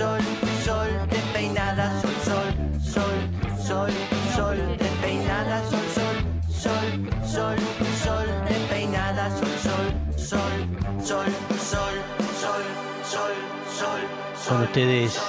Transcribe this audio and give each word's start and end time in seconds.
sol, 0.00 0.20
sol, 0.64 0.88
despeinada, 1.10 2.00
sol, 2.00 2.16
sol, 2.24 2.48
sol, 2.80 3.18
sol, 3.68 3.90
sol, 4.34 4.56
despeinada, 4.78 5.60
sol, 5.68 5.86
sol, 5.96 6.16
sol, 6.48 6.88
sol, 7.34 7.56
sol, 8.04 8.26
despeinada, 8.48 9.28
sol, 9.36 9.54
sol, 9.66 9.86
sol, 10.16 10.56
sol, 11.04 11.26
sol, 11.58 11.94
sol, 12.40 12.64
sol, 13.12 13.34
sol. 13.76 14.00
Con 14.48 14.62
ustedes, 14.62 15.20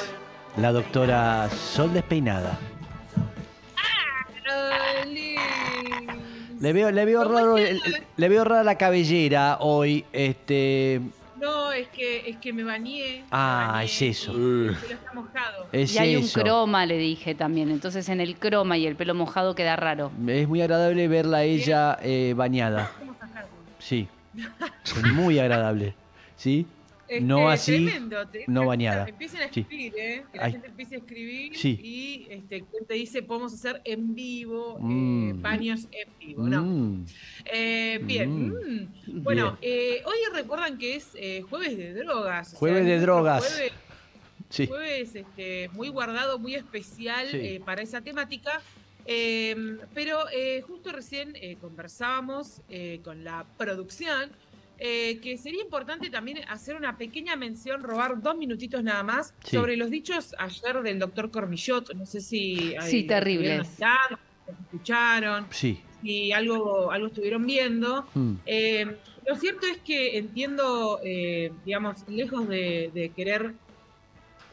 la 0.55 0.71
doctora 0.71 1.49
Sol 1.49 1.91
Despeinada. 1.91 2.57
Le 6.61 6.71
veo, 6.71 6.91
le 6.91 7.05
veo 7.05 7.23
raro, 7.25 7.57
le 7.57 8.29
veo 8.29 8.43
rara 8.45 8.63
la 8.63 8.77
cabellera 8.77 9.57
hoy, 9.59 10.05
este, 10.13 11.01
Es 11.71 11.87
que, 11.89 12.29
es 12.29 12.37
que 12.37 12.53
me 12.53 12.63
bañé. 12.63 13.23
Ah, 13.31 13.65
me 13.67 13.73
bañé 13.73 13.85
es 13.85 14.01
eso. 14.01 14.31
y 14.33 14.67
El 14.67 14.75
pelo 14.75 14.93
está 14.93 15.13
mojado. 15.13 15.67
es 15.71 15.95
y 15.95 15.97
hay 15.97 16.15
un 16.15 16.27
croma, 16.27 16.85
le 16.85 16.97
dije 16.97 17.35
también. 17.35 17.71
Entonces 17.71 18.07
en 18.09 18.21
el 18.21 18.35
croma 18.35 18.77
y 18.77 18.87
el 18.87 18.95
pelo 18.95 19.13
mojado 19.15 19.55
queda 19.55 19.75
raro. 19.75 20.11
Es 20.27 20.47
muy 20.47 20.61
agradable 20.61 21.07
verla 21.07 21.37
a 21.37 21.43
ella 21.43 21.97
eh, 22.01 22.33
bañada. 22.35 22.91
Sí. 23.79 24.07
Es 24.85 25.03
muy 25.13 25.39
agradable. 25.39 25.93
¿Sí? 26.35 26.65
Este, 27.11 27.19
No 27.25 27.49
así, 27.49 27.73
tremendo, 27.73 28.17
no 28.47 28.65
bañada. 28.67 29.05
Empiecen 29.09 29.41
a 29.41 29.51
Sí. 29.51 29.59
escribir, 29.59 29.93
¿eh? 29.97 30.23
Que 30.31 30.37
la 30.37 30.45
Ay. 30.45 30.51
gente 30.53 30.67
empiece 30.67 30.95
a 30.95 30.97
escribir 30.99 31.57
Sí. 31.57 31.77
y 31.83 32.27
este, 32.29 32.63
¿quién 32.71 32.85
te 32.87 32.93
dice 32.93 33.21
podemos 33.21 33.53
hacer 33.53 33.81
en 33.83 34.15
vivo 34.15 34.77
eh, 34.79 34.83
Mm. 34.83 35.41
baños 35.41 35.87
en 35.91 36.09
vivo, 36.19 36.43
¿no? 36.47 36.63
Mm, 36.63 37.05
Eh, 37.51 37.99
bien. 38.03 38.47
Mm. 38.49 39.23
Bueno, 39.23 39.57
eh, 39.61 40.01
hoy 40.05 40.15
recuerdan 40.33 40.77
que 40.77 40.95
es 40.95 41.09
jueves 41.49 41.77
de 41.77 41.93
drogas. 41.95 42.47
o 42.47 42.49
sea, 42.51 42.59
Jueves 42.59 42.85
de 42.85 42.99
drogas. 43.01 43.45
Jueves, 43.45 43.71
sí. 44.47 44.67
jueves 44.67 45.13
este, 45.15 45.67
muy 45.73 45.89
guardado, 45.89 46.39
muy 46.39 46.55
especial 46.55 47.27
para 47.65 47.81
esa 47.81 47.99
temática. 47.99 48.61
Pero 49.05 50.17
justo 50.65 50.93
recién 50.93 51.33
conversábamos 51.59 52.61
con 53.03 53.25
la 53.25 53.45
producción 53.57 54.31
eh, 54.83 55.19
que 55.21 55.37
sería 55.37 55.61
importante 55.61 56.09
también 56.09 56.39
hacer 56.49 56.75
una 56.75 56.97
pequeña 56.97 57.35
mención, 57.35 57.83
robar 57.83 58.19
dos 58.19 58.35
minutitos 58.35 58.83
nada 58.83 59.03
más, 59.03 59.35
Sí. 59.43 59.55
sobre 59.57 59.77
los 59.77 59.91
dichos 59.91 60.33
ayer 60.39 60.81
del 60.81 60.97
doctor 60.97 61.29
Cormillot. 61.29 61.93
No 61.93 62.05
sé 62.07 62.19
si 62.19 62.75
ahí 62.75 62.89
Sí, 62.89 63.01
lo 63.03 63.07
terribles. 63.09 63.69
escucharon, 64.47 65.45
Sí. 65.51 65.79
si 66.01 66.31
algo, 66.31 66.91
algo 66.91 67.07
estuvieron 67.07 67.45
viendo. 67.45 68.07
Mm, 68.15 68.33
Eh, 68.45 68.97
lo 69.27 69.35
cierto 69.35 69.67
es 69.67 69.77
que 69.77 70.17
entiendo, 70.17 70.99
eh, 71.03 71.51
digamos, 71.63 71.97
lejos 72.09 72.47
de, 72.47 72.89
de 72.93 73.09
querer, 73.09 73.53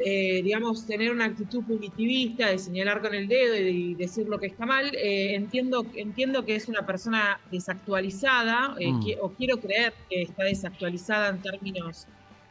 eh, 0.04 0.42
digamos, 0.44 0.86
tener 0.86 1.10
una 1.10 1.24
actitud 1.24 1.64
punitivista, 1.64 2.48
de 2.48 2.58
señalar 2.58 3.00
con 3.02 3.14
el 3.14 3.26
dedo 3.28 3.56
y 3.56 3.94
decir 3.94 4.28
lo 4.28 4.38
que 4.38 4.46
está 4.46 4.64
mal, 4.66 4.94
eh, 4.94 5.34
entiendo, 5.34 5.84
entiendo 5.96 6.44
que 6.44 6.54
es 6.54 6.68
una 6.68 6.86
persona 6.86 7.40
desactualizada, 7.50 8.76
eh, 8.78 8.92
Mm. 8.92 9.04
que- 9.04 9.18
o 9.20 9.30
quiero 9.30 9.58
creer 9.58 9.92
que 10.08 10.22
está 10.22 10.44
desactualizada 10.44 11.28
en 11.30 11.42
términos, 11.42 12.06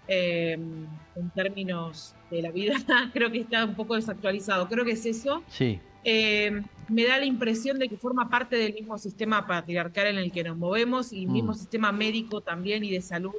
eh, 0.08 0.54
en 0.54 1.30
términos 1.36 2.16
de 2.32 2.42
la 2.42 2.52
vida, 2.52 2.74
creo 3.14 3.32
que 3.32 3.40
está 3.40 3.66
un 3.66 3.76
poco 3.76 3.96
desactualizado, 3.96 4.68
creo 4.68 4.84
que 4.86 4.92
es 4.92 5.06
eso. 5.06 5.44
sí. 5.50 5.80
Eh, 6.10 6.62
me 6.88 7.04
da 7.06 7.18
la 7.18 7.26
impresión 7.26 7.80
de 7.80 7.90
que 7.90 7.98
forma 7.98 8.30
parte 8.30 8.56
del 8.56 8.74
mismo 8.74 8.98
sistema 8.98 9.46
patriarcal 9.46 10.08
en 10.08 10.18
el 10.18 10.32
que 10.32 10.42
nos 10.42 10.56
movemos 10.56 11.12
y 11.12 11.28
Mm. 11.28 11.32
mismo 11.34 11.54
sistema 11.54 11.92
médico 11.92 12.40
también 12.40 12.86
y 12.86 12.92
de 12.92 13.02
salud 13.02 13.34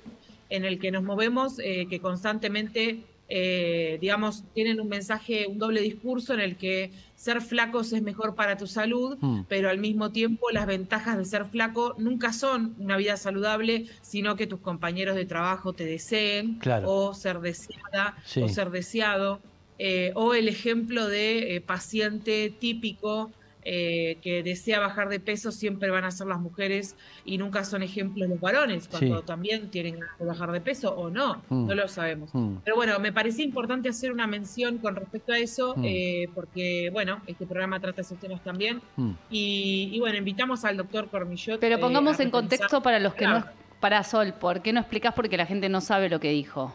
en 0.50 0.66
el 0.66 0.78
que 0.78 0.90
nos 0.90 1.02
movemos, 1.02 1.58
eh, 1.60 1.86
que 1.88 1.98
constantemente, 2.00 3.04
eh, 3.28 3.98
digamos, 4.00 4.44
tienen 4.54 4.80
un 4.80 4.88
mensaje, 4.88 5.46
un 5.46 5.58
doble 5.58 5.80
discurso 5.82 6.32
en 6.34 6.40
el 6.40 6.56
que 6.56 6.90
ser 7.14 7.42
flacos 7.42 7.92
es 7.92 8.00
mejor 8.02 8.34
para 8.34 8.56
tu 8.56 8.66
salud, 8.66 9.18
Mm, 9.20 9.42
pero 9.48 9.68
al 9.68 9.78
mismo 9.78 10.10
tiempo 10.12 10.46
las 10.50 10.66
ventajas 10.66 11.18
de 11.18 11.24
ser 11.24 11.44
flaco 11.46 11.94
nunca 11.98 12.32
son 12.32 12.74
una 12.78 12.96
vida 12.96 13.16
saludable, 13.16 13.86
sino 14.02 14.36
que 14.36 14.46
tus 14.46 14.60
compañeros 14.60 15.14
de 15.16 15.26
trabajo 15.26 15.72
te 15.72 15.84
deseen 15.84 16.54
Claro. 16.58 16.90
o 16.90 17.14
ser 17.14 17.40
deseada 17.40 18.16
Sí. 18.24 18.40
o 18.42 18.48
ser 18.48 18.70
deseado, 18.70 19.40
eh, 19.78 20.12
o 20.14 20.34
el 20.34 20.48
ejemplo 20.48 21.06
de 21.06 21.56
eh, 21.56 21.60
paciente 21.60 22.52
típico 22.58 23.30
eh, 23.70 24.16
que 24.22 24.42
desea 24.42 24.80
bajar 24.80 25.10
de 25.10 25.20
peso 25.20 25.52
siempre 25.52 25.90
van 25.90 26.04
a 26.04 26.10
ser 26.10 26.26
las 26.26 26.40
mujeres 26.40 26.96
y 27.26 27.36
nunca 27.36 27.64
son 27.64 27.82
ejemplos 27.82 28.26
los 28.26 28.40
varones, 28.40 28.88
cuando 28.88 29.18
Sí. 29.18 29.26
también 29.26 29.70
tienen 29.70 30.00
que 30.16 30.24
bajar 30.24 30.52
de 30.52 30.60
peso 30.62 30.94
o 30.94 31.10
no, 31.10 31.42
Mm. 31.50 31.66
no 31.66 31.74
lo 31.74 31.86
sabemos. 31.86 32.30
mm. 32.32 32.56
Pero 32.64 32.76
bueno, 32.76 32.98
me 32.98 33.12
parecía 33.12 33.44
importante 33.44 33.90
hacer 33.90 34.10
una 34.10 34.26
mención 34.26 34.78
con 34.78 34.96
respecto 34.96 35.32
a 35.34 35.38
eso, 35.38 35.74
Mm. 35.76 35.84
eh, 35.84 36.28
porque 36.34 36.88
bueno, 36.92 37.20
este 37.26 37.44
programa 37.46 37.78
trata 37.78 38.00
esos 38.00 38.18
temas 38.18 38.42
también. 38.42 38.80
Mm. 38.96 39.10
Y, 39.30 39.90
y 39.92 40.00
bueno, 40.00 40.16
invitamos 40.16 40.64
al 40.64 40.78
doctor 40.78 41.08
Cormillot. 41.10 41.60
Pero 41.60 41.76
eh, 41.76 41.78
pongamos 41.78 42.18
en 42.20 42.30
contexto 42.30 42.82
para 42.82 42.98
los 42.98 43.12
que 43.14 43.26
no... 43.26 43.42
Claro. 43.42 43.52
Para 43.80 44.02
Sol, 44.02 44.32
¿por 44.40 44.60
qué 44.62 44.72
no 44.72 44.80
explicás? 44.80 45.12
Porque 45.14 45.36
la 45.36 45.46
gente 45.46 45.68
no 45.68 45.80
sabe 45.80 46.08
lo 46.08 46.18
que 46.20 46.30
dijo. 46.30 46.74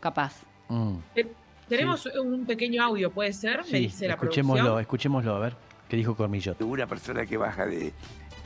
Capaz. 0.00 0.44
Mm. 0.68 0.94
Tenemos 1.68 2.06
un 2.06 2.46
pequeño 2.46 2.82
audio, 2.82 3.10
¿puede 3.10 3.32
ser? 3.34 3.60
Me 3.70 3.80
dice 3.80 4.06
la 4.08 4.14
escuchémoslo, 4.14 4.62
producción. 4.62 4.80
escuchémoslo, 4.80 5.34
a 5.36 5.38
ver, 5.40 5.56
¿qué 5.88 5.96
dijo 5.96 6.14
Cormillot? 6.16 6.60
Una 6.62 6.86
persona 6.86 7.24
que 7.26 7.36
baja 7.36 7.66
de, 7.66 7.92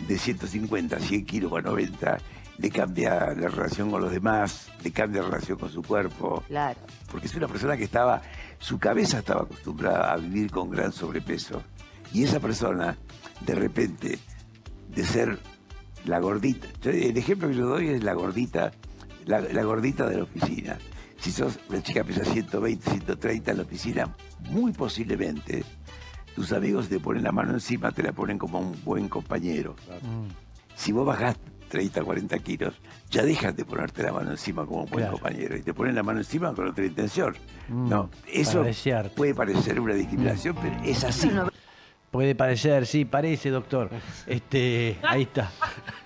de 0.06 0.19
150 0.19 0.97
a 0.97 1.00
100 1.00 1.26
kilos 1.26 1.53
o 1.53 1.56
a 1.56 1.62
90 1.62 2.19
le 2.58 2.70
cambia 2.70 3.32
la 3.34 3.48
relación 3.48 3.91
con 3.91 4.03
los 4.03 4.12
demás, 4.12 4.69
le 4.84 4.92
cambia 4.92 5.22
la 5.22 5.28
relación 5.28 5.58
con 5.58 5.70
su 5.70 5.82
cuerpo, 5.82 6.44
Claro. 6.47 6.78
porque 7.10 7.26
es 7.26 7.34
una 7.34 7.48
persona 7.48 7.76
que 7.76 7.84
estaba, 7.84 8.22
su 8.58 8.78
cabeza 8.78 9.19
estaba 9.19 9.42
acostumbrada 9.42 10.12
a 10.12 10.16
vivir 10.16 10.50
con 10.50 10.70
gran 10.70 10.92
sobrepeso. 10.92 11.62
Y 12.12 12.25
esa 12.25 12.41
persona, 12.41 12.97
de 13.41 13.54
repente, 13.54 14.19
de 14.88 15.04
ser 15.04 15.38
la 16.04 16.19
gordita, 16.20 16.69
yo- 16.82 16.91
el 16.91 17.16
ejemplo 17.16 17.48
que 17.48 17.54
yo 17.54 17.66
doy 17.66 17.88
es 17.88 18.04
la 18.04 18.12
gordita, 18.12 18.70
la, 19.25 19.41
la 19.41 19.62
gordita 19.64 20.06
de 20.08 20.19
la 20.19 20.22
oficina. 20.25 20.78
Si 21.19 21.32
sos 21.32 21.58
una 21.70 21.82
chica 21.82 22.02
que 22.04 22.12
pesa 22.12 22.25
120, 22.31 22.91
130 22.91 23.50
en 23.52 23.56
la 23.56 23.62
oficina, 23.62 24.14
muy 24.50 24.72
posiblemente 24.72 25.64
tus 26.34 26.53
amigos 26.53 26.88
te 26.88 26.98
ponen 27.00 27.22
la 27.25 27.32
mano 27.32 27.53
encima, 27.53 27.91
te 27.93 28.03
la 28.03 28.12
ponen 28.12 28.38
como 28.38 28.59
un 28.60 28.76
buen 28.84 29.09
compañero. 29.09 29.75
Mm, 30.03 30.28
Si 30.75 30.91
vos 30.93 31.06
bajás 31.06 31.37
30, 31.69 32.03
40 32.03 32.38
kilos, 32.38 32.75
ya 33.10 33.22
dejan 33.22 33.54
de 33.56 33.65
ponerte 33.65 34.03
la 34.03 34.12
mano 34.12 34.31
encima 34.31 34.65
como 34.66 34.84
un 34.84 34.91
buen 34.91 35.04
Claro. 35.04 35.12
compañero 35.19 35.56
y 35.56 35.62
te 35.62 35.72
ponen 35.75 35.94
la 35.94 36.03
mano 36.03 36.19
encima 36.20 36.53
con 36.54 36.69
otra 36.69 36.84
intención. 36.84 37.34
mm. 37.69 37.88
No, 37.88 38.10
eso 38.26 38.65
puede 39.15 39.34
parecer 39.34 39.78
una 39.81 39.94
discriminación, 39.94 40.56
pero 40.60 40.75
es 40.84 41.04
así. 41.04 41.31
Puede 42.10 42.34
parecer, 42.34 42.87
sí, 42.87 43.04
parece, 43.06 43.49
doctor. 43.50 43.88
Este, 44.26 44.99
ahí 45.03 45.22
está. 45.22 45.50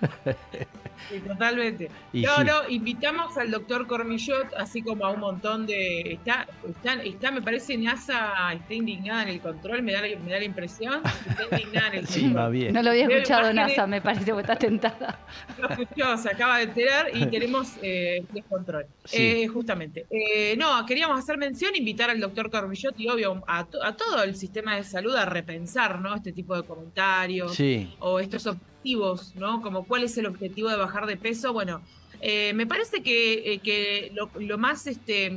Sí, 1.11 1.21
totalmente. 1.21 1.91
Y 2.13 2.23
no, 2.23 2.37
sí. 2.37 2.45
no, 2.45 2.69
invitamos 2.69 3.37
al 3.37 3.51
doctor 3.51 3.87
Cormillot, 3.87 4.53
así 4.57 4.83
como 4.83 5.07
a 5.07 5.11
un 5.11 5.21
montón 5.21 5.67
de. 5.67 6.01
Está, 6.15 6.47
está, 6.69 6.95
está, 7.03 7.31
me 7.31 7.43
parece, 7.43 7.77
NASA 7.77 8.53
está 8.53 8.75
indignada 8.75 9.23
en 9.23 9.29
el 9.29 9.41
control, 9.41 9.83
me 9.83 9.93
da 9.93 10.03
la, 10.03 10.09
me 10.19 10.33
da 10.33 10.39
la 10.39 10.45
impresión. 10.45 11.01
Está 11.29 11.45
indignada 11.51 11.89
en 11.89 11.95
el 11.95 12.07
Sí, 12.09 12.21
control. 12.23 12.43
va 12.43 12.49
bien. 12.49 12.73
No 12.75 12.83
lo 12.83 12.91
había 12.91 13.07
escuchado, 13.09 13.51
imágenes- 13.51 13.77
NASA, 13.77 13.87
me 13.87 14.01
parece, 14.01 14.25
porque 14.33 14.41
está 14.41 14.57
tentada. 14.57 15.19
Lo 15.61 15.69
escuchó, 15.69 16.17
se 16.19 16.31
acaba 16.31 16.59
de 16.59 16.65
enterar 16.65 17.11
y 17.15 17.27
tenemos 17.31 17.73
eh, 17.83 18.25
descontrol. 18.33 18.87
Sí. 19.05 19.17
Eh, 19.45 19.49
justamente. 19.49 20.07
Eh, 20.11 20.57
no, 20.57 20.85
queríamos 20.87 21.19
hacer 21.19 21.39
mención, 21.39 21.75
invitar 21.77 22.11
al 22.11 22.21
doctor 22.21 22.51
Cormillot 22.51 22.99
y 22.99 23.09
obvio 23.09 23.43
a, 23.47 23.65
to- 23.65 23.83
a 23.85 23.97
todo 23.97 24.23
el 24.23 24.35
sistema 24.37 24.77
de 24.77 24.85
salud 24.85 25.15
a 25.15 25.25
repensar 25.25 26.01
¿no? 26.01 26.15
este 26.15 26.33
tipo 26.33 26.57
de 26.57 26.63
comentarios. 26.67 27.55
Sí, 27.55 27.95
o 28.01 28.19
estos 28.21 28.43
objetivos, 28.91 29.35
¿no? 29.37 29.61
Como 29.63 29.85
cuál 29.85 30.05
es 30.05 30.17
el 30.19 30.27
objetivo 30.27 30.69
de 30.71 30.77
bajar 30.77 31.07
de 31.07 31.17
peso. 31.17 31.53
Bueno, 31.53 31.81
eh, 32.21 32.53
me 32.55 32.67
parece 32.67 33.03
que, 33.03 33.55
eh, 33.55 33.59
que 33.59 34.13
lo, 34.15 34.31
lo 34.39 34.59
más, 34.59 34.87
este, 34.87 35.31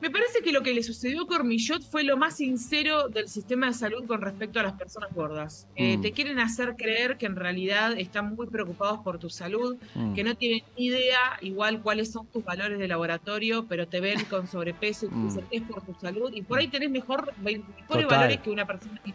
me 0.00 0.10
parece 0.10 0.40
que 0.44 0.52
lo 0.52 0.62
que 0.62 0.72
le 0.74 0.82
sucedió 0.82 1.22
a 1.22 1.26
Cormillot 1.26 1.82
fue 1.82 2.04
lo 2.04 2.16
más 2.16 2.36
sincero 2.36 3.08
del 3.08 3.28
sistema 3.28 3.66
de 3.66 3.72
salud 3.74 4.04
con 4.06 4.20
respecto 4.20 4.60
a 4.60 4.62
las 4.62 4.74
personas 4.74 5.12
gordas. 5.12 5.66
Eh, 5.74 5.96
Mm. 5.96 6.02
Te 6.02 6.12
quieren 6.12 6.38
hacer 6.38 6.76
creer 6.76 7.16
que 7.16 7.26
en 7.26 7.34
realidad 7.36 7.98
están 7.98 8.34
muy 8.36 8.46
preocupados 8.46 9.00
por 9.00 9.18
tu 9.18 9.28
salud, 9.30 9.76
mm, 9.94 10.14
que 10.14 10.22
no 10.22 10.34
tienen 10.36 10.60
ni 10.78 10.86
idea 10.86 11.18
igual 11.40 11.82
cuáles 11.82 12.12
son 12.12 12.26
tus 12.28 12.44
valores 12.44 12.78
de 12.78 12.86
laboratorio, 12.88 13.66
pero 13.66 13.88
te 13.88 14.00
ven 14.00 14.22
con 14.30 14.46
sobrepeso 14.46 15.06
y 15.06 15.08
te 15.08 15.14
Mm. 15.16 15.28
dicen 15.28 15.44
es 15.50 15.62
por 15.62 15.82
tu 15.84 15.94
salud 16.00 16.30
y 16.32 16.42
por 16.42 16.58
ahí 16.58 16.68
tenés 16.68 16.90
mejor, 16.90 17.32
mejores 17.42 17.62
Total. 17.88 18.06
valores 18.06 18.40
que 18.40 18.50
una 18.50 18.66
persona 18.66 19.00
que 19.04 19.12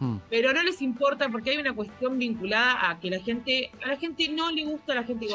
mm, 0.00 0.16
pero 0.30 0.52
no 0.52 0.62
les 0.62 0.82
importa 0.82 1.28
porque 1.28 1.50
hay 1.50 1.58
una 1.58 1.74
cuestión 1.74 2.18
vinculada 2.18 2.90
a 2.90 3.00
que 3.00 3.10
la 3.10 3.20
gente, 3.20 3.70
a 3.84 3.88
la 3.88 3.96
gente 3.96 4.28
no 4.28 4.50
le 4.50 4.64
gusta 4.64 4.94
la 4.94 5.04
gente 5.04 5.26
Sí. 5.28 5.32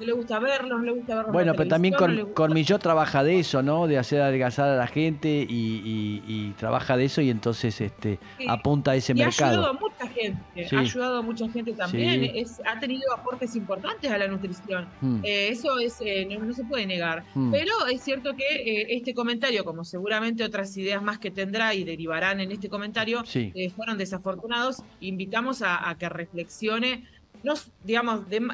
No 0.00 0.06
le 0.06 0.12
gusta 0.12 0.38
verlos, 0.38 0.78
no 0.78 0.84
le 0.84 0.92
gusta 0.92 1.14
verlos. 1.14 1.26
en 1.28 1.32
Bueno, 1.32 1.52
pero 1.56 1.68
también 1.68 1.92
no 1.92 1.98
Cor- 1.98 2.14
gusta- 2.16 2.34
Cormillot 2.34 2.82
trabaja 2.82 3.24
de 3.24 3.38
eso, 3.38 3.62
¿no? 3.62 3.86
De 3.86 3.98
hacer 3.98 4.20
adelgazar 4.22 4.68
a 4.68 4.76
la 4.76 4.86
gente 4.86 5.28
y, 5.48 5.82
y- 5.84 6.22
y 6.26 6.50
trabaja 6.52 6.96
de 6.96 7.04
eso 7.06 7.20
y 7.22 7.30
entonces 7.30 7.80
este 7.80 8.18
Sí. 8.38 8.46
apunta 8.48 8.92
a 8.92 8.96
ese 8.96 9.12
y 9.16 9.22
ha 9.22 9.26
ayudado 9.28 9.66
a 9.66 9.72
mercado. 9.72 9.78
mucha 9.80 10.08
gente, 10.14 10.68
Sí. 10.68 10.76
ha 10.76 10.80
ayudado 10.80 11.18
a 11.18 11.22
mucha 11.22 11.48
gente 11.48 11.72
también, 11.72 12.20
Sí. 12.22 12.30
es, 12.34 12.60
ha 12.66 12.78
tenido 12.78 13.12
aportes 13.14 13.56
importantes 13.56 14.10
a 14.10 14.18
la 14.18 14.28
nutrición. 14.28 14.86
Mm, 15.00 15.20
Eh, 15.24 15.48
eso 15.50 15.78
es 15.78 15.96
eh, 16.00 16.26
no, 16.30 16.44
no 16.44 16.52
se 16.52 16.64
puede 16.64 16.86
negar. 16.86 17.24
mm. 17.34 17.50
Pero 17.52 17.72
es 17.90 18.02
cierto 18.02 18.34
que 18.34 18.44
eh, 18.54 18.86
este 18.90 19.14
comentario, 19.14 19.64
como 19.64 19.84
seguramente 19.84 20.44
otras 20.44 20.76
ideas 20.76 21.02
más 21.02 21.18
que 21.18 21.30
tendrá 21.30 21.74
y 21.74 21.84
derivarán 21.84 22.40
en 22.40 22.52
este 22.52 22.68
comentario, 22.68 23.22
eh, 23.34 23.70
fueron 23.70 23.98
desafortunados. 23.98 24.82
Invitamos 25.00 25.62
a, 25.62 25.88
a 25.88 25.96
que 25.96 26.08
reflexione. 26.08 27.04
Nos, 27.42 27.70
digamos, 27.84 28.28
de 28.28 28.48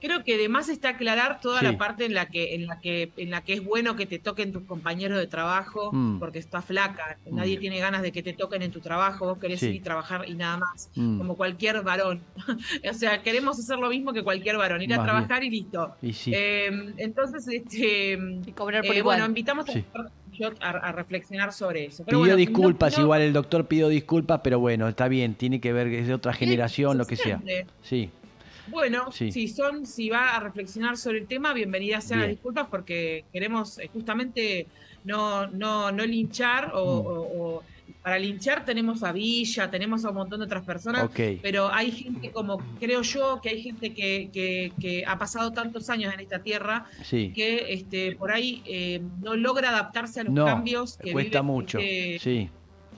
creo 0.00 0.24
que 0.24 0.36
de 0.38 0.48
más 0.48 0.68
está 0.68 0.90
aclarar 0.90 1.40
toda 1.40 1.60
Sí. 1.60 1.64
la 1.66 1.78
parte 1.78 2.04
en 2.04 2.14
la 2.14 2.26
que, 2.26 2.54
en 2.54 2.66
la 2.66 2.80
que, 2.80 3.12
en 3.16 3.30
la 3.30 3.42
que 3.42 3.52
es 3.54 3.64
bueno 3.64 3.96
que 3.96 4.06
te 4.06 4.18
toquen 4.18 4.52
tus 4.52 4.62
compañeros 4.64 5.18
de 5.18 5.26
trabajo, 5.26 5.90
Mm. 5.92 6.18
porque 6.18 6.38
está 6.38 6.62
flaca. 6.62 7.18
Mm. 7.30 7.36
Nadie 7.36 7.58
tiene 7.58 7.78
ganas 7.78 8.02
de 8.02 8.10
que 8.12 8.22
te 8.22 8.32
toquen 8.32 8.62
en 8.62 8.70
tu 8.70 8.80
trabajo. 8.80 9.26
Vos 9.26 9.38
querés 9.38 9.60
Sí. 9.60 9.66
ir 9.68 9.74
y 9.76 9.80
trabajar 9.80 10.28
y 10.28 10.34
nada 10.34 10.56
más 10.58 10.90
Mm. 10.96 11.18
como 11.18 11.36
cualquier 11.36 11.82
varón. 11.82 12.20
o 12.90 12.94
sea, 12.94 13.22
queremos 13.22 13.58
hacer 13.58 13.78
lo 13.78 13.88
mismo 13.90 14.12
que 14.12 14.22
cualquier 14.22 14.56
varón, 14.56 14.82
ir 14.82 14.92
a 14.92 14.96
bien. 14.96 15.04
trabajar 15.04 15.44
y 15.44 15.50
listo. 15.50 15.94
Y 16.02 16.12
sí. 16.12 16.32
Eh, 16.34 16.92
entonces, 16.96 17.46
este, 17.48 18.18
Y 18.46 18.52
cobrar 18.52 18.84
por 18.84 18.94
eh, 18.94 18.98
igual. 18.98 19.18
bueno, 19.18 19.26
invitamos 19.28 19.68
a, 19.68 19.72
Sí. 19.72 19.84
a, 20.60 20.68
a 20.70 20.92
reflexionar 20.92 21.52
sobre 21.52 21.84
eso. 21.86 22.02
Pero 22.04 22.18
pidió 22.18 22.18
bueno, 22.20 22.36
disculpas, 22.36 22.96
no- 22.96 23.04
igual 23.04 23.20
el 23.22 23.32
doctor 23.32 23.66
pidió 23.66 23.88
disculpas, 23.88 24.40
pero 24.42 24.58
bueno, 24.58 24.88
está 24.88 25.06
bien, 25.08 25.34
tiene 25.34 25.60
que 25.60 25.72
ver, 25.72 25.88
es 25.88 26.06
de 26.06 26.14
otra 26.14 26.32
generación, 26.32 26.96
lo 26.96 27.06
que 27.06 27.16
sea. 27.16 27.40
Sí, 27.82 28.10
Bueno, 28.70 29.10
Sí. 29.12 29.32
si 29.32 29.48
son, 29.48 29.86
si 29.86 30.08
va 30.08 30.36
a 30.36 30.40
reflexionar 30.40 30.96
sobre 30.96 31.18
el 31.18 31.26
tema, 31.26 31.52
bienvenidas 31.52 32.04
sean 32.04 32.20
las 32.20 32.28
Bien. 32.28 32.36
disculpas 32.36 32.68
porque 32.70 33.24
queremos 33.32 33.78
eh, 33.78 33.90
justamente 33.92 34.66
no, 35.04 35.46
no, 35.48 35.90
no 35.92 36.04
linchar 36.06 36.72
o, 36.74 37.02
Mm. 37.02 37.06
o- 37.06 37.56
o- 37.56 37.62
para 38.02 38.18
linchar 38.18 38.64
tenemos 38.64 39.02
a 39.02 39.12
Villa, 39.12 39.70
tenemos 39.70 40.04
a 40.04 40.10
un 40.10 40.14
montón 40.14 40.38
de 40.40 40.46
otras 40.46 40.64
personas, 40.64 41.10
pero 41.42 41.70
hay 41.70 41.90
gente 41.90 42.30
como, 42.30 42.58
creo 42.78 43.02
yo, 43.02 43.40
que 43.42 43.50
hay 43.50 43.62
gente 43.62 43.92
que, 43.92 44.30
que, 44.32 44.72
que 44.80 45.04
ha 45.06 45.18
pasado 45.18 45.52
tantos 45.52 45.90
años 45.90 46.14
en 46.14 46.20
esta 46.20 46.38
tierra 46.38 46.86
Sí, 47.02 47.30
que 47.34 47.72
este, 47.74 48.16
por 48.16 48.30
ahí 48.32 48.62
eh, 48.64 49.02
no 49.20 49.36
logra 49.36 49.68
adaptarse 49.70 50.20
a 50.20 50.24
los 50.24 50.32
No, 50.32 50.46
cambios 50.46 50.96
que 50.96 51.12
cuesta 51.12 51.40
vive 51.42 51.52
mucho. 51.52 51.78
gente- 51.78 52.18
Sí, 52.20 52.48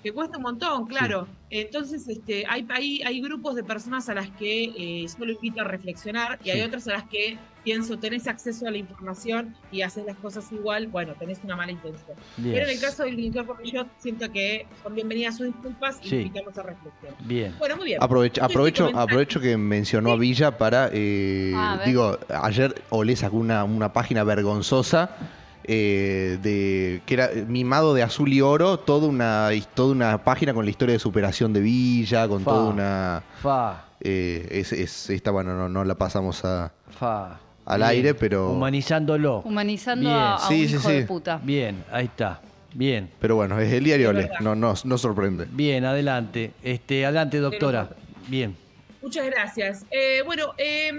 que 0.03 0.13
cuesta 0.13 0.37
un 0.39 0.43
montón, 0.43 0.87
claro. 0.87 1.29
Entonces, 1.49 2.09
este, 2.09 2.45
hay, 2.49 2.67
hay, 2.71 3.03
hay 3.03 3.21
grupos 3.21 3.55
de 3.55 3.63
personas 3.63 4.09
a 4.09 4.15
las 4.15 4.31
que 4.31 4.65
eh, 5.05 5.09
solo 5.09 5.33
invito 5.33 5.61
a 5.61 5.65
reflexionar 5.65 6.39
y 6.43 6.51
hay 6.51 6.63
otras 6.63 6.89
a 6.89 6.93
las 6.93 7.05
que 7.05 7.39
pienso, 7.63 7.97
tenés 7.99 8.27
acceso 8.27 8.67
a 8.67 8.71
la 8.73 8.79
información 8.79 9.55
y 9.71 9.83
haces 9.83 10.05
las 10.05 10.17
cosas 10.17 10.51
igual, 10.51 10.89
bueno, 10.89 11.15
tenés 11.17 11.39
una 11.45 11.55
mala 11.55 11.71
intención. 11.71 12.17
Pero 12.37 12.65
en 12.65 12.71
el 12.71 12.81
caso 12.81 13.05
del 13.05 13.17
director 13.17 13.47
Cormillot, 13.47 13.87
siento 13.99 14.33
que 14.33 14.67
son 14.83 14.95
bienvenidas 14.95 15.37
sus 15.37 15.47
disculpas 15.47 16.01
y 16.03 16.09
Sí. 16.09 16.17
invitamos 16.17 16.59
a 16.59 16.63
reflexión. 16.65 17.15
Bien. 17.21 17.55
Bueno, 17.59 17.77
muy 17.77 17.85
bien. 17.85 18.03
Aprovecho, 18.03 18.43
aprovecho, 18.43 18.91
aprovecho 18.95 19.41
que 19.41 19.57
mencionó 19.57 20.13
a 20.13 20.17
Villa 20.17 20.59
para, 20.59 20.91
eh, 20.93 21.53
a 21.55 21.83
digo, 21.87 22.19
ayer 22.29 22.75
Olé 22.91 23.15
sacó 23.15 23.37
una, 23.37 23.63
una 23.63 23.93
página 23.93 24.25
vergonzosa 24.25 25.17
eh, 25.65 26.39
de 26.43 27.03
que 27.07 27.15
era 27.15 27.31
mimado 27.47 27.95
de 27.95 28.03
azul 28.03 28.33
y 28.33 28.41
oro, 28.41 28.79
toda 28.79 29.07
una, 29.09 29.49
toda 29.75 29.93
una 29.93 30.19
página 30.25 30.53
con 30.55 30.65
la 30.65 30.71
historia 30.71 30.93
de 30.95 30.99
superación 30.99 31.53
de 31.53 31.61
Villa, 31.61 32.27
con 32.29 32.43
Fa. 32.43 32.51
toda 32.51 32.65
una... 32.71 33.23
Fa, 33.41 33.85
eh, 34.01 34.49
es, 34.51 34.73
es- 34.73 35.11
esta, 35.11 35.31
bueno, 35.31 35.55
no, 35.57 35.69
no 35.69 35.85
la 35.85 35.95
pasamos 35.95 36.45
a- 36.45 36.73
fa. 36.91 37.39
al 37.65 37.79
Bien. 37.79 37.91
aire, 37.91 38.15
pero... 38.15 38.51
Humanizándolo. 38.51 39.41
Humanizando 39.45 40.09
Bien. 40.09 40.21
a, 40.21 40.35
a 40.37 40.49
Sí, 40.49 40.63
un 40.63 40.69
sí, 40.69 40.75
hijo 40.75 40.89
sí. 40.89 40.95
de 40.97 41.03
puta. 41.05 41.41
Bien, 41.43 41.85
ahí 41.93 42.07
está. 42.07 42.41
Bien. 42.75 43.11
Pero 43.21 43.37
bueno, 43.37 43.61
es 43.61 43.71
el 43.73 43.85
diario 43.85 44.13
verdad. 44.15 44.31
no, 44.41 44.55
no, 44.55 44.75
no 44.85 44.99
sorprende. 44.99 45.47
Bien, 45.51 45.85
adelante. 45.85 46.53
Este, 46.63 47.05
adelante, 47.05 47.39
doctora. 47.39 47.91
Bien. 48.29 48.57
Muchas 49.03 49.27
gracias. 49.27 49.85
Eh, 49.91 50.23
bueno, 50.25 50.55
eh, 50.59 50.93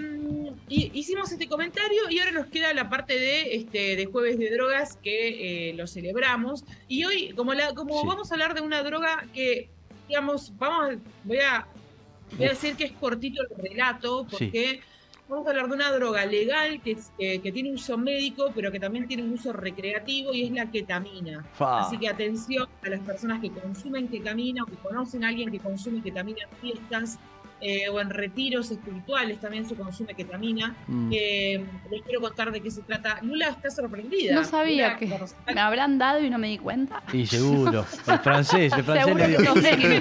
hi- 0.68 0.92
hicimos 0.94 1.32
este 1.32 1.48
comentario 1.48 2.10
y 2.10 2.20
ahora 2.20 2.32
nos 2.32 2.48
queda 2.48 2.74
la 2.74 2.90
parte 2.90 3.18
de 3.18 3.56
este 3.56 3.96
de 3.96 4.06
jueves 4.06 4.38
de 4.38 4.50
drogas 4.52 4.98
que 5.02 5.70
eh, 5.70 5.74
lo 5.74 5.88
celebramos. 5.88 6.66
Y 6.90 7.06
hoy, 7.06 7.34
como 7.34 7.54
la, 7.54 7.74
como 7.74 8.02
Sí. 8.02 8.08
vamos 8.08 8.30
a 8.32 8.36
hablar 8.36 8.54
de 8.56 8.62
una 8.62 8.84
droga 8.84 9.26
que, 9.34 9.70
digamos, 10.10 10.52
vamos, 10.58 10.96
a- 10.96 11.00
voy 11.24 11.40
a, 11.40 11.66
voy 12.38 12.48
a 12.48 12.50
decir 12.50 12.76
que 12.76 12.84
es 12.86 12.92
cortito 12.92 13.42
el 13.42 13.64
relato, 13.70 14.24
Sí. 14.24 14.28
porque 14.32 14.82
vamos 15.30 15.48
a 15.48 15.52
hablar 15.52 15.70
de 15.70 15.74
una 15.76 15.92
droga 15.94 16.26
legal 16.26 16.82
que, 16.84 16.92
es- 16.92 17.12
que, 17.18 17.40
que 17.42 17.52
tiene 17.54 17.72
uso 17.72 17.98
médico, 17.98 18.52
pero 18.54 18.70
que 18.70 18.82
también 18.82 19.08
tiene 19.08 19.24
un 19.24 19.32
uso 19.32 19.54
recreativo 19.54 20.34
y 20.34 20.44
es 20.44 20.52
la 20.52 20.70
ketamina. 20.70 21.46
Fa. 21.54 21.80
Así 21.88 21.98
que 21.98 22.10
atención 22.10 22.68
a 22.84 22.90
las 22.90 23.00
personas 23.00 23.40
que 23.40 23.50
consumen 23.50 24.10
ketamina 24.10 24.64
o 24.64 24.66
que 24.66 24.76
conocen 24.76 25.24
a 25.24 25.30
alguien 25.30 25.50
que 25.50 25.60
consume 25.60 26.04
ketamina 26.04 26.40
en 26.52 26.58
fiestas 26.58 27.18
eh, 27.64 27.90
o 27.90 28.00
en 28.02 28.10
retiros 28.10 28.70
espirituales 28.72 29.40
también 29.40 29.68
se 29.68 29.76
consume 29.76 30.14
ketamina. 30.14 30.76
Mm. 30.88 31.12
Eh, 31.14 31.66
les 31.90 32.02
quiero 32.04 32.22
contar 32.22 32.52
de 32.52 32.62
qué 32.62 32.70
se 32.70 32.82
trata. 32.82 33.20
Lula 33.22 33.48
está 33.50 33.70
sorprendida. 33.72 34.36
No 34.36 34.44
sabía 34.44 34.98
Lula, 35.00 35.26
que 35.46 35.54
me 35.54 35.62
habrán 35.62 35.98
dado 35.98 36.20
y 36.24 36.30
no 36.30 36.38
me 36.38 36.50
di 36.50 36.58
cuenta. 36.58 37.02
Y 37.14 37.26
seguro. 37.26 37.86
El 38.08 38.20
francés, 38.20 38.74
el 38.74 38.84
francés 38.84 39.16
le 39.16 39.28
dio. 39.30 39.40
no 39.40 39.54
sé 39.56 39.78
me. 39.78 40.00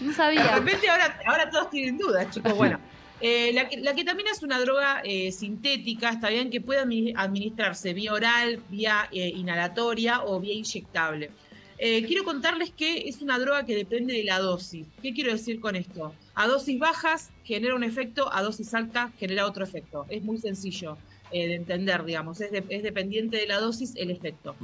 No 0.00 0.08
De 0.08 0.14
sabía. 0.14 0.54
repente 0.56 0.88
ahora, 0.88 1.18
ahora 1.26 1.50
todos 1.50 1.70
tienen 1.70 1.98
dudas, 1.98 2.30
chicos. 2.30 2.54
Bueno, 2.54 2.78
eh, 3.20 3.50
la, 3.52 3.68
la 3.78 3.94
ketamina 3.94 4.30
es 4.30 4.42
una 4.44 4.60
droga 4.60 5.00
eh, 5.04 5.32
sintética, 5.32 6.10
está 6.10 6.28
bien, 6.28 6.50
que 6.50 6.60
puede 6.60 6.84
admi- 6.84 7.12
administrarse 7.16 7.92
vía 7.94 8.12
oral, 8.12 8.60
vía 8.68 9.08
eh, 9.10 9.28
inhalatoria 9.34 10.22
o 10.22 10.38
vía 10.38 10.54
inyectable. 10.54 11.30
Eh, 11.78 12.04
quiero 12.04 12.24
contarles 12.24 12.70
que 12.70 13.08
es 13.08 13.22
una 13.22 13.38
droga 13.38 13.64
que 13.64 13.74
depende 13.76 14.14
de 14.14 14.24
la 14.24 14.40
dosis. 14.40 14.86
¿Qué 15.02 15.12
quiero 15.14 15.32
decir 15.32 15.60
con 15.60 15.76
esto? 15.76 16.12
A 16.34 16.46
dosis 16.48 16.78
bajas 16.78 17.30
genera 17.44 17.74
un 17.74 17.84
efecto, 17.84 18.32
a 18.32 18.42
dosis 18.42 18.74
alta 18.74 19.12
genera 19.18 19.46
otro 19.46 19.62
efecto. 19.64 20.04
Es 20.08 20.22
muy 20.24 20.38
sencillo 20.38 20.98
eh, 21.30 21.46
de 21.46 21.54
entender, 21.54 22.04
digamos. 22.04 22.40
Es, 22.40 22.50
de- 22.50 22.64
es 22.68 22.82
dependiente 22.82 23.36
de 23.36 23.46
la 23.46 23.60
dosis 23.60 23.92
el 23.96 24.10
efecto. 24.10 24.56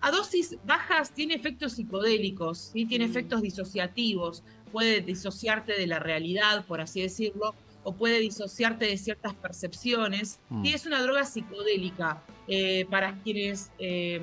A 0.00 0.10
dosis 0.12 0.56
bajas 0.64 1.12
tiene 1.12 1.34
efectos 1.34 1.72
psicodélicos, 1.72 2.70
¿sí? 2.72 2.86
tiene 2.86 3.04
efectos 3.06 3.42
disociativos, 3.42 4.42
puede 4.70 5.00
disociarte 5.00 5.72
de 5.72 5.86
la 5.88 5.98
realidad, 5.98 6.64
por 6.66 6.80
así 6.80 7.00
decirlo, 7.02 7.54
o 7.82 7.94
puede 7.94 8.20
disociarte 8.20 8.84
de 8.84 8.96
ciertas 8.98 9.34
percepciones. 9.34 10.38
Mm. 10.50 10.64
Y 10.66 10.74
es 10.74 10.86
una 10.86 11.02
droga 11.02 11.24
psicodélica 11.24 12.22
eh, 12.46 12.84
para 12.90 13.14
quienes 13.22 13.70
eh, 13.78 14.20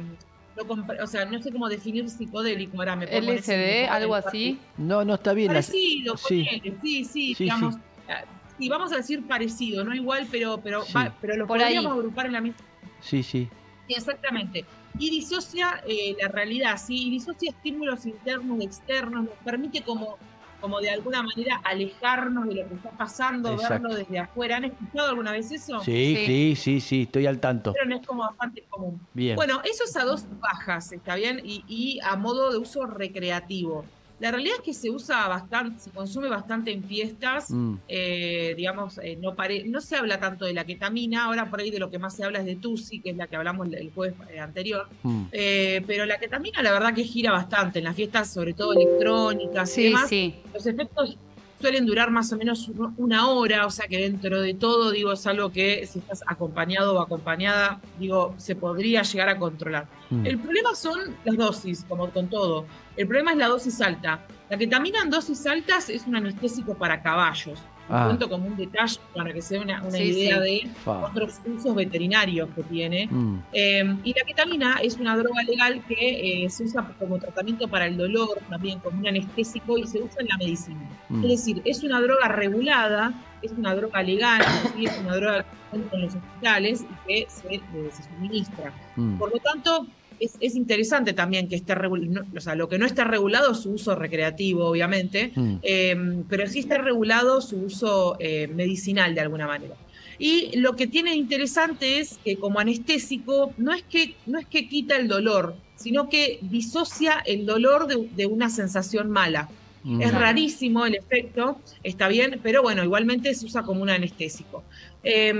o 0.65 1.07
sea, 1.07 1.25
no 1.25 1.41
sé 1.41 1.51
cómo 1.51 1.67
definir 1.69 2.09
psicodélico 2.09 2.77
ahora 2.79 2.95
me 2.95 3.05
LSD, 3.05 3.87
algo 3.89 4.15
así. 4.15 4.59
No, 4.77 5.03
no 5.05 5.15
está 5.15 5.33
bien. 5.33 5.47
la- 5.47 5.53
Parecido, 5.55 6.17
sí. 6.17 6.47
sí, 6.81 7.03
sí, 7.05 7.35
Sí, 7.35 7.43
digamos. 7.43 7.75
ah, 8.09 8.23
Sí, 8.57 8.69
vamos 8.69 8.91
a 8.91 8.95
decir 8.97 9.23
parecido, 9.27 9.83
no 9.83 9.93
igual, 9.93 10.27
pero, 10.31 10.59
pero, 10.63 10.83
Sí. 10.83 10.93
va- 10.93 11.15
pero 11.21 11.35
lo 11.35 11.45
Por 11.45 11.59
ahí. 11.59 11.65
podríamos 11.75 11.91
agrupar 11.93 12.25
en 12.25 12.31
la 12.33 12.41
misma 12.41 12.57
Sí, 13.01 13.21
sí. 13.21 13.47
Sí, 13.87 13.93
exactamente. 13.93 14.65
Y 14.97 15.11
disocia 15.11 15.81
eh, 15.87 16.15
la 16.19 16.27
realidad, 16.29 16.75
¿sí? 16.83 17.07
Y 17.07 17.09
disocia 17.11 17.51
estímulos 17.51 18.05
internos, 18.07 18.59
externos, 18.61 19.25
nos 19.25 19.33
permite 19.45 19.81
como, 19.83 20.17
como 20.59 20.79
de 20.81 20.89
alguna 20.89 21.21
manera 21.23 21.61
alejarnos 21.63 22.47
de 22.47 22.55
lo 22.55 22.67
que 22.67 22.75
está 22.75 22.89
pasando, 22.91 23.51
Exacto. 23.53 23.73
verlo 23.83 23.95
desde 23.95 24.19
afuera. 24.19 24.57
¿Han 24.57 24.65
escuchado 24.65 25.09
alguna 25.09 25.31
vez 25.31 25.51
eso? 25.51 25.79
Sí, 25.81 26.15
Sí. 26.15 26.25
sí, 26.25 26.55
sí, 26.55 26.79
sí, 26.81 27.01
estoy 27.03 27.25
al 27.27 27.39
tanto. 27.39 27.73
Pero 27.73 27.85
no 27.89 27.95
es 27.97 28.05
como 28.07 28.23
bastante 28.23 28.63
común. 28.69 28.99
Bien. 29.13 29.35
Bueno, 29.35 29.61
eso 29.63 29.83
es 29.83 29.95
a 29.97 30.03
dos 30.03 30.25
bajas, 30.39 30.91
¿está 30.91 31.15
bien? 31.15 31.41
Y, 31.43 31.63
y 31.67 31.99
a 32.01 32.15
modo 32.15 32.51
de 32.51 32.57
uso 32.57 32.85
recreativo. 32.85 33.85
La 34.19 34.31
realidad 34.31 34.55
es 34.57 34.63
que 34.63 34.73
se 34.73 34.89
usa 34.89 35.27
bastante, 35.27 35.79
se 35.79 35.91
consume 35.91 36.27
bastante 36.27 36.71
en 36.71 36.83
fiestas. 36.83 37.51
Mm, 37.51 37.75
Eh, 37.87 38.53
digamos, 38.57 38.97
eh, 39.03 39.15
no, 39.21 39.35
pare- 39.35 39.63
no 39.65 39.79
se 39.79 39.95
habla 39.95 40.19
tanto 40.19 40.45
de 40.45 40.53
la 40.53 40.65
ketamina, 40.65 41.25
ahora 41.25 41.49
por 41.49 41.59
ahí 41.59 41.69
de 41.69 41.77
lo 41.79 41.89
que 41.91 41.99
más 41.99 42.15
se 42.15 42.23
habla 42.23 42.39
es 42.39 42.45
de 42.45 42.55
Tusi, 42.55 42.99
que 42.99 43.11
es 43.11 43.17
la 43.17 43.27
que 43.27 43.35
hablamos 43.35 43.67
el- 43.71 43.91
jueves 43.93 44.15
eh, 44.31 44.39
anterior. 44.39 44.87
mm. 45.03 45.25
Eh, 45.31 45.83
pero 45.85 46.05
la 46.05 46.17
ketamina 46.17 46.61
la 46.63 46.71
verdad 46.71 46.93
que 46.95 47.03
gira 47.03 47.31
bastante 47.31 47.79
en 47.79 47.85
las 47.85 47.95
fiestas, 47.95 48.31
sobre 48.33 48.53
todo 48.53 48.73
electrónicas 48.73 49.69
y 49.71 49.73
Sí, 49.73 49.83
demás. 49.83 50.09
sí. 50.09 50.35
Los 50.53 50.65
efectos 50.65 51.17
suelen 51.59 51.85
durar 51.85 52.11
más 52.11 52.31
o 52.31 52.37
menos 52.37 52.67
un- 52.69 52.93
una 52.97 53.29
hora, 53.29 53.65
o 53.65 53.71
sea 53.71 53.87
que 53.87 53.97
dentro 53.97 54.41
de 54.41 54.53
todo, 54.53 54.91
digo, 54.91 55.11
es 55.13 55.25
algo 55.27 55.51
que 55.51 55.85
si 55.87 55.99
estás 55.99 56.23
acompañado 56.27 56.95
o 56.95 57.01
acompañada, 57.01 57.79
digo, 57.99 58.35
se 58.37 58.55
podría 58.55 59.01
llegar 59.01 59.29
a 59.29 59.37
controlar. 59.37 59.87
Mm. 60.09 60.25
El 60.25 60.37
problema 60.39 60.75
son 60.75 61.15
las 61.25 61.35
dosis, 61.37 61.85
como 61.87 62.09
con 62.11 62.27
todo. 62.29 62.65
El 62.95 63.07
problema 63.07 63.31
es 63.31 63.37
la 63.37 63.47
dosis 63.47 63.81
alta. 63.81 64.21
La 64.49 64.57
ketamina 64.57 65.01
en 65.01 65.09
dosis 65.09 65.45
altas 65.47 65.89
es 65.89 66.05
un 66.07 66.15
anestésico 66.15 66.75
para 66.75 67.01
caballos. 67.01 67.59
Ah. 67.89 68.05
Cuento 68.05 68.29
como 68.29 68.47
un 68.47 68.57
detalle 68.57 68.99
para 69.15 69.31
que 69.33 69.41
se 69.41 69.55
dé 69.55 69.61
una, 69.61 69.81
una 69.81 69.91
Sí, 69.97 70.03
idea 70.03 70.41
sí. 70.43 70.61
de 70.61 70.69
otros 70.85 71.39
usos 71.45 71.73
veterinarios 71.75 72.49
que 72.55 72.63
tiene. 72.63 73.07
Mm, 73.09 73.39
Eh, 73.53 73.95
y 74.03 74.13
la 74.13 74.25
ketamina 74.25 74.75
es 74.83 74.97
una 74.97 75.15
droga 75.15 75.41
legal 75.43 75.81
que 75.87 76.43
eh, 76.45 76.49
se 76.49 76.63
usa 76.65 76.91
como 76.99 77.17
tratamiento 77.17 77.67
para 77.67 77.85
el 77.87 77.95
dolor, 77.97 78.39
también 78.49 78.79
como 78.79 78.99
un 78.99 79.07
anestésico 79.07 79.77
y 79.77 79.87
se 79.87 79.99
usa 80.01 80.21
en 80.21 80.27
la 80.27 80.37
medicina. 80.37 80.81
mm. 81.09 81.23
Es 81.23 81.29
decir, 81.31 81.61
es 81.65 81.83
una 81.83 82.01
droga 82.01 82.27
regulada, 82.27 83.13
es 83.41 83.51
una 83.51 83.73
droga 83.75 84.01
legal, 84.03 84.41
¿sí? 84.75 84.85
es 84.85 84.97
una 84.99 85.15
droga 85.15 85.43
que 85.43 85.49
se 85.49 85.75
encuentra 85.77 85.97
en 85.99 86.05
los 86.05 86.15
hospitales 86.15 86.81
y 86.81 87.07
que 87.07 87.27
se, 87.29 87.53
eh, 87.55 87.61
se 87.91 88.03
suministra. 88.03 88.73
Mm. 88.95 89.17
Por 89.17 89.31
lo 89.31 89.39
tanto, 89.39 89.87
es, 90.19 90.35
es 90.39 90.55
interesante 90.55 91.13
también 91.13 91.47
que 91.47 91.55
esté 91.55 91.75
regulado, 91.75 92.25
o 92.35 92.41
sea, 92.41 92.55
lo 92.55 92.67
que 92.69 92.77
no 92.77 92.85
está 92.85 93.03
regulado 93.03 93.51
es 93.51 93.59
su 93.59 93.71
uso 93.71 93.95
recreativo, 93.95 94.65
obviamente, 94.65 95.31
Mm. 95.35 95.55
eh, 95.61 96.23
pero 96.29 96.47
sí 96.47 96.59
está 96.59 96.77
regulado 96.77 97.41
su 97.41 97.57
uso 97.57 98.15
eh, 98.19 98.47
medicinal 98.47 99.13
de 99.13 99.21
alguna 99.21 99.47
manera. 99.47 99.75
Y 100.19 100.57
lo 100.57 100.75
que 100.75 100.87
tiene 100.87 101.15
interesante 101.15 101.99
es 101.99 102.17
que 102.23 102.37
como 102.37 102.59
anestésico 102.59 103.53
no 103.57 103.71
es 103.73 103.83
que, 103.83 104.15
no 104.25 104.39
es 104.39 104.47
que 104.47 104.67
quita 104.67 104.95
el 104.95 105.07
dolor, 105.07 105.55
sino 105.75 106.09
que 106.09 106.39
disocia 106.41 107.21
el 107.25 107.45
dolor 107.45 107.87
de, 107.87 108.09
de 108.15 108.25
una 108.25 108.49
sensación 108.49 109.11
mala. 109.11 109.47
Mm. 109.83 110.01
Es 110.01 110.13
rarísimo 110.13 110.85
el 110.87 110.95
efecto, 110.95 111.59
está 111.83 112.07
bien, 112.07 112.39
pero 112.41 112.63
bueno, 112.63 112.83
igualmente 112.83 113.33
se 113.35 113.45
usa 113.45 113.61
como 113.61 113.83
un 113.83 113.89
anestésico. 113.91 114.63
Eh, 115.03 115.33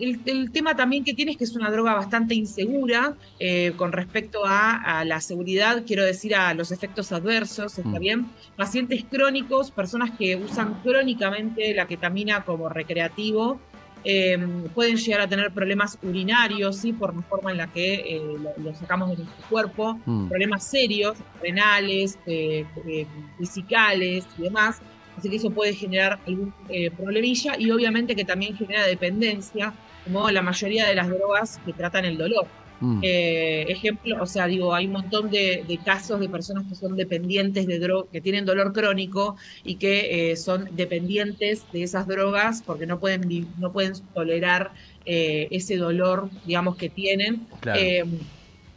el, 0.00 0.20
el 0.26 0.50
tema 0.50 0.74
también 0.74 1.04
que 1.04 1.14
tiene 1.14 1.32
es 1.32 1.36
que 1.36 1.44
es 1.44 1.54
una 1.56 1.70
droga 1.70 1.94
bastante 1.94 2.34
insegura 2.34 3.14
eh, 3.38 3.72
con 3.76 3.92
respecto 3.92 4.44
a, 4.46 4.76
a 5.00 5.04
la 5.04 5.20
seguridad, 5.20 5.82
quiero 5.86 6.04
decir, 6.04 6.34
a 6.34 6.52
los 6.54 6.72
efectos 6.72 7.12
adversos, 7.12 7.78
¿está 7.78 7.88
Mm. 7.98 8.00
bien? 8.00 8.26
Pacientes 8.56 9.04
crónicos, 9.10 9.70
personas 9.70 10.10
que 10.18 10.36
usan 10.36 10.80
crónicamente 10.82 11.74
la 11.74 11.86
ketamina 11.86 12.42
como 12.44 12.68
recreativo, 12.68 13.60
eh, 14.02 14.38
pueden 14.74 14.96
llegar 14.96 15.20
a 15.20 15.28
tener 15.28 15.50
problemas 15.52 15.98
urinarios, 16.02 16.76
¿sí? 16.78 16.94
Por 16.94 17.14
la 17.14 17.20
forma 17.20 17.50
en 17.50 17.58
la 17.58 17.66
que 17.66 17.94
eh, 17.96 18.22
lo, 18.42 18.50
lo 18.64 18.74
sacamos 18.74 19.10
de 19.10 19.16
nuestro 19.24 19.46
cuerpo, 19.50 20.00
Mm. 20.06 20.28
problemas 20.28 20.64
serios, 20.66 21.18
renales, 21.42 22.18
eh, 22.26 22.64
eh, 22.86 23.06
fisicales 23.38 24.24
y 24.38 24.42
demás. 24.42 24.80
Así 25.18 25.28
que 25.28 25.36
eso 25.36 25.50
puede 25.50 25.74
generar 25.74 26.18
algún 26.26 26.54
eh, 26.70 26.90
problemilla 26.90 27.58
y 27.58 27.70
obviamente 27.70 28.16
que 28.16 28.24
también 28.24 28.56
genera 28.56 28.86
dependencia, 28.86 29.74
como 30.12 30.30
la 30.30 30.42
mayoría 30.42 30.86
de 30.88 30.94
las 30.94 31.08
drogas 31.08 31.60
que 31.64 31.72
tratan 31.72 32.04
el 32.04 32.16
dolor. 32.18 32.46
Mm. 32.82 33.00
Eh, 33.02 33.66
ejemplo, 33.68 34.16
o 34.22 34.26
sea, 34.26 34.46
digo, 34.46 34.74
hay 34.74 34.86
un 34.86 34.92
montón 34.92 35.30
de, 35.30 35.64
de 35.68 35.78
casos 35.84 36.18
de 36.18 36.30
personas 36.30 36.64
que 36.66 36.74
son 36.74 36.96
dependientes 36.96 37.66
de 37.66 37.78
drogas, 37.78 38.10
que 38.10 38.22
tienen 38.22 38.46
dolor 38.46 38.72
crónico 38.72 39.36
y 39.64 39.74
que 39.74 40.30
eh, 40.32 40.36
son 40.36 40.66
dependientes 40.72 41.64
de 41.72 41.82
esas 41.82 42.06
drogas 42.06 42.62
porque 42.64 42.86
no 42.86 42.98
pueden, 42.98 43.46
no 43.58 43.70
pueden 43.70 43.92
tolerar 44.14 44.70
eh, 45.04 45.48
ese 45.50 45.76
dolor, 45.76 46.30
digamos, 46.46 46.76
que 46.76 46.88
tienen. 46.88 47.46
Claro. 47.60 47.78
Eh, 47.80 48.04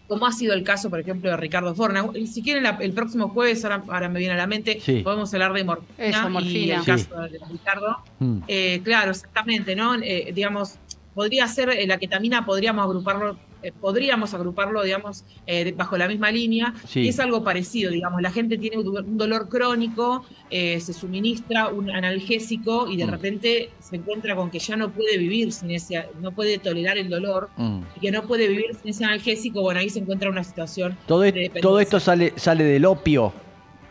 como 0.06 0.28
ha 0.28 0.34
sido 0.34 0.54
el 0.54 0.64
caso, 0.64 0.90
por 0.90 1.00
ejemplo, 1.00 1.30
de 1.32 1.38
Ricardo 1.38 1.74
Forna. 1.74 2.06
Si 2.28 2.44
quieren, 2.44 2.64
la- 2.64 2.78
el 2.82 2.92
próximo 2.92 3.30
jueves, 3.30 3.64
ahora, 3.64 3.84
ahora 3.88 4.10
me 4.10 4.20
viene 4.20 4.34
a 4.34 4.38
la 4.38 4.46
mente, 4.48 4.80
Sí. 4.82 5.00
podemos 5.02 5.34
hablar 5.34 5.54
de 5.54 5.64
morfina, 5.64 5.96
Eso, 5.98 6.30
y 6.42 6.72
el 6.72 6.80
Sí. 6.82 6.86
caso 6.86 7.22
de 7.22 7.40
Ricardo. 7.50 7.98
Mm. 8.20 8.40
Eh, 8.50 8.82
claro, 8.84 9.12
exactamente, 9.12 9.76
¿no? 9.78 9.96
Eh, 9.96 10.32
digamos, 10.36 10.76
podría 11.14 11.48
ser 11.48 11.70
eh, 11.70 11.86
la 11.88 11.98
ketamina, 11.98 12.46
podríamos 12.46 12.86
agruparlo, 12.86 13.38
eh, 13.62 13.72
podríamos 13.72 14.34
agruparlo, 14.34 14.82
digamos, 14.84 15.24
eh, 15.48 15.72
bajo 15.76 15.98
la 15.98 16.08
misma 16.08 16.32
línea. 16.32 16.74
Sí. 16.88 17.02
Y 17.02 17.10
es 17.10 17.20
algo 17.20 17.44
parecido, 17.44 17.92
digamos, 17.92 18.22
la 18.22 18.32
gente 18.32 18.58
tiene 18.58 18.78
un 18.78 18.84
do- 18.86 19.00
un 19.04 19.18
dolor 19.18 19.48
crónico, 19.50 20.26
eh, 20.50 20.80
se 20.82 20.92
suministra 20.94 21.70
un 21.70 21.90
analgésico 21.90 22.88
y 22.90 22.98
de 22.98 23.06
Mm. 23.06 23.10
repente 23.10 23.70
se 23.80 23.96
encuentra 23.96 24.36
con 24.36 24.50
que 24.52 24.60
ya 24.60 24.76
no 24.76 24.90
puede 24.92 25.18
vivir 25.18 25.52
sin 25.54 25.72
ese, 25.72 26.06
no 26.22 26.32
puede 26.32 26.58
tolerar 26.58 26.98
el 26.98 27.10
dolor 27.10 27.50
Mm. 27.58 27.80
y 27.96 28.00
que 28.00 28.12
no 28.12 28.24
puede 28.24 28.48
vivir 28.48 28.76
sin 28.82 28.90
ese 28.90 29.06
analgésico, 29.06 29.62
bueno, 29.62 29.80
ahí 29.80 29.90
se 29.90 30.00
encuentra 30.00 30.30
una 30.30 30.44
situación. 30.44 30.98
Todo, 31.08 31.22
de 31.22 31.30
es- 31.30 31.34
dependencia. 31.36 31.62
todo 31.62 31.80
esto 31.80 32.00
sale, 32.00 32.34
sale 32.36 32.64
del 32.64 32.86
opio, 32.86 33.32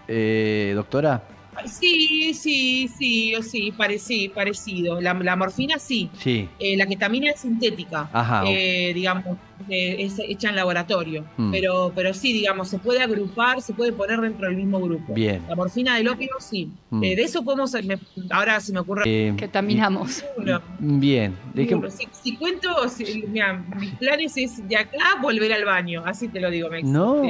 eh, 0.09 0.73
doctora. 0.75 1.23
Sí, 1.67 2.33
sí, 2.35 2.89
sí, 2.89 3.35
o 3.35 3.43
sí, 3.43 3.73
pareci- 3.77 4.31
parecido. 4.33 5.01
La, 5.01 5.15
la 5.15 5.37
morfina 5.37 5.79
sí. 5.79 6.09
Sí. 6.19 6.49
Eh, 6.59 6.77
la 6.77 6.87
ketamina 6.87 7.31
es 7.31 7.41
sintética, 7.41 8.09
Ajá. 8.13 8.43
eh, 8.47 8.93
digamos, 8.95 9.25
eh, 9.69 9.97
es 10.01 10.19
hecha 10.19 10.49
en 10.49 10.57
laboratorio. 10.57 11.25
Mm. 11.37 11.51
Pero, 11.53 11.93
pero 11.95 12.15
sí, 12.15 12.33
digamos, 12.33 12.69
se 12.69 12.79
puede 12.79 13.01
agrupar, 13.03 13.61
se 13.63 13.75
puede 13.75 13.93
poner 13.93 14.21
dentro 14.21 14.49
del 14.49 14.57
mismo 14.57 14.81
grupo. 14.81 15.15
Bien. 15.15 15.43
La 15.49 15.55
morfina 15.55 15.97
del 15.97 16.09
opio, 16.09 16.31
sí. 16.41 16.69
Mm. 16.91 17.05
Eh, 17.05 17.17
de 17.17 17.23
eso 17.23 17.45
podemos, 17.45 17.73
me- 17.85 17.99
ahora 18.31 18.59
se 18.59 18.73
me 18.73 18.81
ocurre 18.81 19.03
Eh, 19.07 19.35
Que 19.37 19.47
terminamos. 19.47 20.25
uno. 20.37 20.61
Bien. 20.81 21.37
Dejem- 21.55 21.79
uno. 21.79 21.91
Si, 21.91 22.09
si 22.11 22.37
cuento, 22.37 22.89
si- 22.89 23.25
mira, 23.29 23.65
mis 23.79 23.91
planes 23.93 24.37
es 24.37 24.67
de 24.69 24.77
acá 24.77 24.99
volver 25.21 25.53
al 25.53 25.65
baño, 25.65 26.03
así 26.07 26.29
te 26.29 26.41
lo 26.41 26.51
digo, 26.51 26.71
Mex. 26.71 26.89
No. 26.89 27.23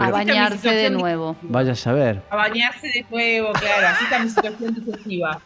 A 0.00 0.10
bañarse 0.10 0.70
de 0.70 0.90
nuevo. 0.90 1.36
Vaya 1.42 1.72
a 1.72 1.76
saber. 1.76 2.22
A 2.30 2.36
bañarse 2.36 2.88
de 2.88 3.04
nuevo, 3.10 3.52
claro, 3.52 3.88
así 3.88 4.04
está 4.04 4.18
mi 4.20 4.28
situación 4.30 4.74
digestiva. 4.74 5.40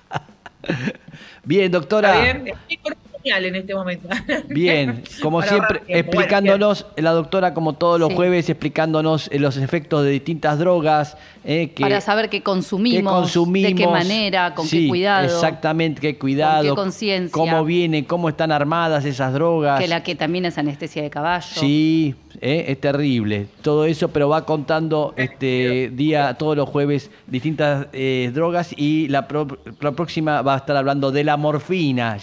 Bien, 1.45 1.65
¿Está 1.67 1.79
doctora. 1.79 2.21
bien? 2.21 2.53
Genial 3.25 3.45
en 3.47 3.55
este 3.57 3.75
momento. 3.75 4.09
Bien, 4.49 5.03
como 5.23 5.39
Para 5.41 5.51
siempre, 5.51 5.83
explicándonos, 5.89 6.87
la 6.97 7.13
doctora 7.13 7.55
como 7.55 7.73
todos 7.73 7.99
los 7.99 8.11
Sí. 8.11 8.17
jueves, 8.17 8.51
explicándonos 8.51 9.29
eh, 9.33 9.39
los 9.39 9.57
efectos 9.57 10.05
de 10.05 10.11
distintas 10.11 10.59
drogas. 10.59 11.17
eh, 11.47 11.71
que, 11.75 11.83
Para 11.83 12.01
saber 12.01 12.29
qué 12.31 12.39
que 12.39 12.43
consumimos, 12.43 13.13
consumimos. 13.13 13.71
de 13.71 13.75
qué 13.75 13.87
manera, 13.87 14.55
con 14.55 14.67
Sí, 14.67 14.83
qué 14.85 14.89
cuidado. 14.89 15.25
Exactamente, 15.25 16.01
qué 16.01 16.17
cuidado. 16.19 16.65
Con 16.69 16.77
qué 16.77 16.83
conciencia. 16.83 17.33
Cómo 17.33 17.65
vienen, 17.65 18.05
cómo 18.05 18.29
están 18.29 18.53
armadas 18.53 19.05
esas 19.07 19.33
drogas. 19.33 19.81
Que 19.81 19.89
la 19.89 20.03
ketamina 20.03 20.49
es 20.49 20.59
anestesia 20.59 21.03
de 21.03 21.11
caballo. 21.11 21.47
Sí, 21.47 22.15
eh, 22.41 22.67
es 22.69 22.81
terrible. 22.81 23.47
Todo 23.63 23.85
eso, 23.87 24.09
pero 24.09 24.29
va 24.29 24.45
contando 24.45 25.13
este 25.17 25.91
día, 25.95 26.35
todos 26.35 26.57
los 26.57 26.69
jueves, 26.69 27.11
distintas 27.27 27.87
eh, 27.93 28.31
drogas 28.35 28.75
y 28.77 29.09
la, 29.09 29.27
pro- 29.29 29.59
la 29.81 29.93
próxima 29.93 30.43
va 30.43 30.55
a 30.55 30.59
estar 30.59 30.77
hablando 30.77 31.11
de 31.13 31.25
la 31.25 31.37
morfina. 31.37 32.17
Ya 32.17 32.23